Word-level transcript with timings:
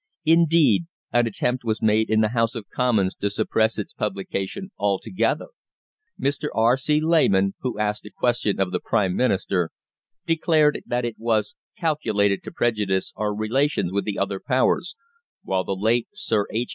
Indeed, 0.25 0.85
an 1.13 1.27
attempt 1.27 1.63
was 1.63 1.79
made 1.83 2.09
in 2.09 2.21
the 2.21 2.29
House 2.33 2.55
of 2.55 2.67
Commons 2.69 3.13
to 3.17 3.29
suppress 3.29 3.77
its 3.77 3.93
publication 3.93 4.71
altogether. 4.79 5.49
Mr. 6.19 6.47
R. 6.55 6.75
C. 6.75 6.99
Lehmann, 6.99 7.53
who 7.59 7.77
asked 7.77 8.07
a 8.07 8.09
question 8.09 8.59
of 8.59 8.71
the 8.71 8.79
Prime 8.79 9.15
Minister, 9.15 9.69
declared 10.25 10.81
that 10.87 11.05
it 11.05 11.19
was 11.19 11.53
"calculated 11.77 12.41
to 12.45 12.51
prejudice 12.51 13.13
our 13.15 13.31
relations 13.31 13.91
with 13.93 14.05
the 14.05 14.17
other 14.17 14.39
Powers," 14.39 14.95
while 15.43 15.63
the 15.63 15.75
late 15.75 16.07
Sir 16.13 16.47
H. 16.51 16.69